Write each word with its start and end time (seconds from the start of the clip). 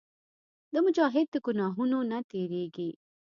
مجاهد 0.85 1.27
د 1.31 1.35
ګناهونو 1.45 1.97
نه 2.11 2.19
تېرېږي. 2.29 2.89